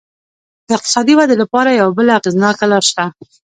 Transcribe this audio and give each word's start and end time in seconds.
د 0.67 0.69
اقتصادي 0.77 1.13
ودې 1.15 1.35
لپاره 1.41 1.69
یوه 1.79 1.91
بله 1.97 2.11
اغېزناکه 2.19 2.65
لار 2.71 2.83
شته. 2.89 3.05